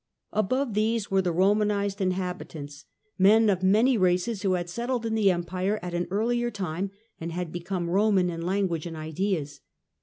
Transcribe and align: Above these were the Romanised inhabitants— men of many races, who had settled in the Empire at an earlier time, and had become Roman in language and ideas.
Above 0.33 0.73
these 0.73 1.11
were 1.11 1.21
the 1.21 1.31
Romanised 1.31 2.01
inhabitants— 2.01 2.85
men 3.19 3.51
of 3.51 3.61
many 3.61 3.99
races, 3.99 4.41
who 4.41 4.53
had 4.53 4.67
settled 4.67 5.05
in 5.05 5.13
the 5.13 5.29
Empire 5.29 5.77
at 5.83 5.93
an 5.93 6.07
earlier 6.09 6.49
time, 6.49 6.89
and 7.19 7.31
had 7.31 7.51
become 7.51 7.87
Roman 7.87 8.31
in 8.31 8.41
language 8.41 8.87
and 8.87 8.97
ideas. 8.97 9.61